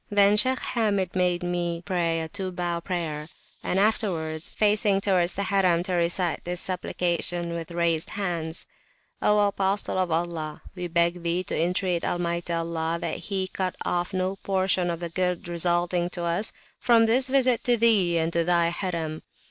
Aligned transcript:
Then 0.09 0.35
Shaykh 0.35 0.57
Hamid 0.73 1.15
made 1.15 1.43
me 1.43 1.83
pray 1.85 2.21
a 2.21 2.27
two 2.27 2.51
bow 2.51 2.79
prayer, 2.79 3.29
and 3.61 3.79
afterwards, 3.79 4.49
facing 4.49 4.99
towards 4.99 5.33
the 5.33 5.43
Harim, 5.43 5.83
to 5.83 5.93
recite 5.93 6.43
this 6.43 6.59
supplication 6.59 7.53
with 7.53 7.69
raised 7.69 8.09
hands: 8.09 8.65
O 9.21 9.37
Apostle 9.47 9.99
of 9.99 10.09
Allah, 10.09 10.63
we 10.73 10.87
beg 10.87 11.21
Thee 11.21 11.43
to 11.43 11.55
entreat 11.55 12.03
Almighty 12.03 12.51
Allah, 12.51 12.97
that 12.99 13.17
He 13.19 13.47
cut 13.47 13.75
off 13.85 14.11
no 14.11 14.37
Portion 14.37 14.89
of 14.89 15.01
the 15.01 15.09
Good 15.09 15.47
resulting 15.47 16.09
to 16.13 16.23
us, 16.23 16.51
from 16.79 17.05
this 17.05 17.29
Visit 17.29 17.63
to 17.65 17.77
Thee 17.77 18.17
and 18.17 18.33
to 18.33 18.43
Thy 18.43 18.69
Harim! 18.69 19.21